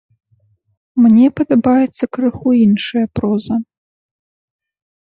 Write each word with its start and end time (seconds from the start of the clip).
Мне 1.03 1.27
падабаецца 1.39 2.03
крыху 2.17 2.49
іншая 2.65 3.05
проза. 3.21 3.55